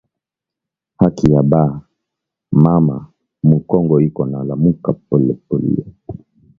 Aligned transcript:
Haki 0.99 1.25
ya 1.33 1.41
ba 1.51 1.61
mama 2.63 2.97
mu 3.47 3.57
kongo 3.69 3.95
iko 4.07 4.21
na 4.31 4.39
lamuka 4.47 4.91
pole 5.05 5.33
pole 5.45 5.81